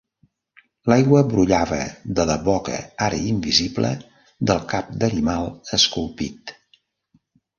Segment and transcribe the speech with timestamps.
[0.91, 1.77] L'aigua brollava
[2.19, 3.91] de la boca, ara invisible,
[4.51, 5.47] del cap d'animal
[5.81, 6.55] esculpit.